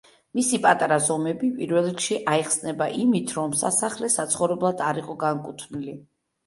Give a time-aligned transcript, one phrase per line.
[0.37, 6.01] მისი პატარა ზომები, პირველ რიგში, აიხსნება იმით, რომ სასახლე საცხოვრებლად არ იყო განკუთვნილი.